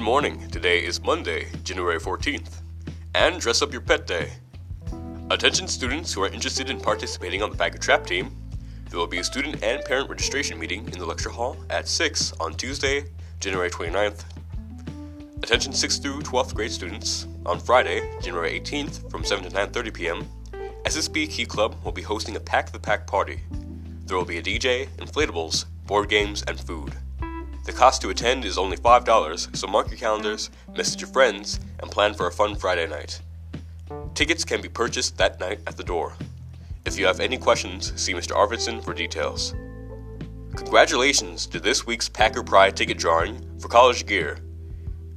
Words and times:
morning. 0.00 0.48
Today 0.48 0.82
is 0.82 1.02
Monday, 1.02 1.48
January 1.62 1.98
14th, 1.98 2.62
and 3.14 3.38
dress 3.38 3.60
up 3.60 3.70
your 3.70 3.82
pet 3.82 4.06
day. 4.06 4.30
Attention 5.30 5.68
students 5.68 6.12
who 6.12 6.22
are 6.22 6.28
interested 6.28 6.70
in 6.70 6.80
participating 6.80 7.42
on 7.42 7.50
the 7.50 7.56
Packer 7.56 7.76
Trap 7.76 8.06
team. 8.06 8.34
There 8.88 8.98
will 8.98 9.06
be 9.06 9.18
a 9.18 9.24
student 9.24 9.62
and 9.62 9.84
parent 9.84 10.08
registration 10.08 10.58
meeting 10.58 10.86
in 10.86 10.98
the 10.98 11.04
lecture 11.04 11.28
hall 11.28 11.56
at 11.68 11.86
6 11.86 12.32
on 12.40 12.54
Tuesday, 12.54 13.04
January 13.40 13.68
29th. 13.68 14.24
Attention 15.42 15.72
6th 15.72 16.02
through 16.02 16.20
12th 16.20 16.54
grade 16.54 16.72
students. 16.72 17.26
On 17.44 17.60
Friday, 17.60 18.10
January 18.22 18.58
18th 18.58 19.10
from 19.10 19.22
7 19.22 19.44
to 19.44 19.50
9:30 19.50 19.92
p.m., 19.92 20.28
SSP 20.84 21.28
Key 21.28 21.44
Club 21.44 21.76
will 21.84 21.92
be 21.92 22.02
hosting 22.02 22.36
a 22.36 22.40
Pack 22.40 22.72
the 22.72 22.78
Pack 22.78 23.06
party. 23.06 23.40
There 24.06 24.16
will 24.16 24.24
be 24.24 24.38
a 24.38 24.42
DJ, 24.42 24.88
inflatables, 24.96 25.66
board 25.86 26.08
games, 26.08 26.42
and 26.48 26.58
food. 26.58 26.94
The 27.64 27.72
cost 27.72 28.00
to 28.02 28.10
attend 28.10 28.44
is 28.44 28.56
only 28.56 28.76
$5, 28.76 29.56
so 29.56 29.66
mark 29.66 29.90
your 29.90 29.98
calendars, 29.98 30.50
message 30.76 31.02
your 31.02 31.10
friends, 31.10 31.60
and 31.80 31.90
plan 31.90 32.14
for 32.14 32.26
a 32.26 32.32
fun 32.32 32.56
Friday 32.56 32.86
night. 32.86 33.20
Tickets 34.14 34.44
can 34.44 34.60
be 34.60 34.68
purchased 34.68 35.18
that 35.18 35.38
night 35.40 35.60
at 35.66 35.76
the 35.76 35.84
door. 35.84 36.14
If 36.86 36.98
you 36.98 37.06
have 37.06 37.20
any 37.20 37.36
questions, 37.36 37.92
see 38.00 38.14
Mr. 38.14 38.32
Arvidsson 38.32 38.82
for 38.82 38.94
details. 38.94 39.54
Congratulations 40.56 41.46
to 41.46 41.60
this 41.60 41.86
week's 41.86 42.08
Packer 42.08 42.42
Pride 42.42 42.76
ticket 42.76 42.98
drawing 42.98 43.58
for 43.60 43.68
college 43.68 44.06
gear. 44.06 44.38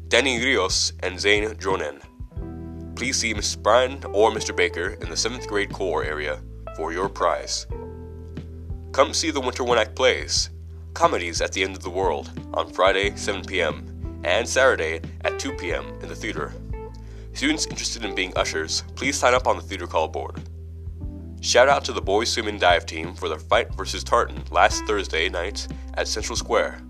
Danny 0.10 0.38
Rios 0.38 0.94
and 1.00 1.20
Zane 1.20 1.50
Dronen. 1.56 2.02
Please 2.96 3.18
see 3.18 3.34
Mrs. 3.34 3.64
Bryan 3.64 4.04
or 4.12 4.32
Mr. 4.32 4.56
Baker 4.56 4.90
in 5.02 5.10
the 5.10 5.16
7th 5.16 5.48
grade 5.48 5.74
core 5.74 6.04
area 6.04 6.42
for 6.76 6.94
your 6.94 7.10
prize. 7.10 7.66
Come 8.92 9.14
see 9.14 9.32
the 9.32 9.42
Winter 9.42 9.64
One 9.64 9.80
Act 9.80 9.96
Plays, 9.96 10.52
Comedies 10.94 11.42
at 11.42 11.52
the 11.52 11.64
End 11.64 11.76
of 11.76 11.84
the 11.84 11.90
World, 11.90 12.30
on 12.54 12.72
Friday, 12.72 13.16
7 13.16 13.44
p.m., 13.44 14.22
and 14.24 14.48
Saturday 14.48 15.02
at 15.22 15.40
2 15.40 15.54
p.m. 15.54 15.86
in 16.02 16.08
the 16.08 16.16
theater. 16.16 16.54
Students 17.34 17.66
interested 17.66 18.06
in 18.06 18.14
being 18.14 18.32
ushers, 18.38 18.84
please 18.96 19.18
sign 19.18 19.34
up 19.34 19.48
on 19.48 19.56
the 19.56 19.62
theater 19.62 19.88
call 19.88 20.08
board. 20.08 20.42
Shout 21.42 21.68
out 21.68 21.84
to 21.86 21.92
the 21.92 22.02
boys 22.02 22.32
swim 22.32 22.48
and 22.48 22.60
dive 22.60 22.86
team 22.86 23.16
for 23.16 23.28
their 23.28 23.40
fight 23.40 23.74
versus 23.74 24.04
Tartan 24.04 24.44
last 24.52 24.86
Thursday 24.86 25.28
night 25.30 25.68
at 25.96 26.08
Central 26.08 26.38
Square. 26.38 26.82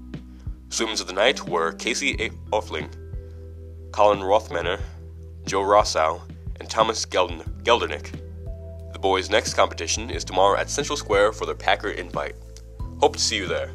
Swimmers 0.70 1.02
of 1.02 1.08
the 1.08 1.14
night 1.14 1.48
were 1.48 1.72
Casey 1.72 2.14
A. 2.20 2.30
Offling, 2.52 2.90
Colin 3.92 4.20
Rothmaner, 4.20 4.80
Joe 5.46 5.62
Rossow, 5.62 6.22
and 6.60 6.70
Thomas 6.70 7.06
Gelden- 7.06 7.64
Geldernick. 7.64 8.12
The 8.92 9.00
boys' 9.00 9.30
next 9.30 9.56
competition 9.56 10.10
is 10.10 10.24
tomorrow 10.24 10.60
at 10.60 10.70
Central 10.70 10.98
Square 10.98 11.34
for 11.34 11.46
their 11.46 11.56
Packer 11.56 11.90
invite. 11.90 12.36
Hope 13.00 13.16
to 13.16 13.22
see 13.22 13.38
you 13.38 13.48
there. 13.48 13.72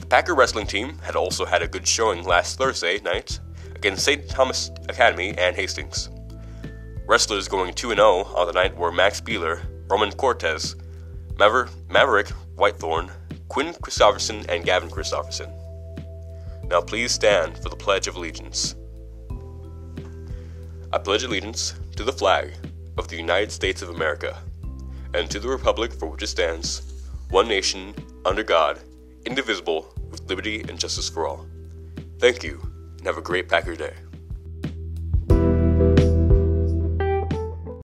The 0.00 0.06
Packer 0.06 0.34
wrestling 0.34 0.66
team 0.66 0.98
had 0.98 1.14
also 1.14 1.44
had 1.44 1.62
a 1.62 1.68
good 1.68 1.86
showing 1.86 2.24
last 2.24 2.58
Thursday 2.58 2.98
night 3.00 3.38
against 3.74 4.04
St. 4.04 4.28
Thomas 4.28 4.70
Academy 4.88 5.36
and 5.36 5.54
Hastings. 5.54 6.08
Wrestlers 7.06 7.48
going 7.48 7.74
2 7.74 7.90
0 7.90 8.24
on 8.34 8.46
the 8.46 8.52
night 8.52 8.76
were 8.76 8.90
Max 8.90 9.20
Beeler, 9.20 9.60
Roman 9.90 10.10
Cortez, 10.12 10.74
Maver- 11.34 11.70
Maverick 11.90 12.28
Whitethorn, 12.56 13.10
Quinn 13.48 13.74
Christopherson, 13.82 14.44
and 14.48 14.64
Gavin 14.64 14.90
Christopherson. 14.90 15.52
Now 16.64 16.80
please 16.80 17.12
stand 17.12 17.58
for 17.58 17.68
the 17.68 17.76
Pledge 17.76 18.06
of 18.06 18.16
Allegiance. 18.16 18.74
I 20.92 20.98
pledge 20.98 21.22
allegiance 21.22 21.74
to 21.96 22.02
the 22.02 22.12
flag 22.12 22.52
of 22.98 23.06
the 23.06 23.16
United 23.16 23.52
States 23.52 23.80
of 23.80 23.90
America 23.90 24.36
and 25.14 25.30
to 25.30 25.38
the 25.38 25.48
republic 25.48 25.92
for 25.92 26.06
which 26.06 26.22
it 26.22 26.28
stands, 26.28 26.82
one 27.28 27.46
nation, 27.46 27.94
under 28.24 28.42
God, 28.42 28.80
indivisible, 29.26 29.92
with 30.10 30.28
liberty 30.28 30.62
and 30.62 30.78
justice 30.78 31.08
for 31.08 31.26
all. 31.26 31.46
Thank 32.18 32.42
you, 32.42 32.60
and 32.98 33.06
have 33.06 33.18
a 33.18 33.22
great 33.22 33.48
Packer 33.48 33.76
Day. 33.76 33.94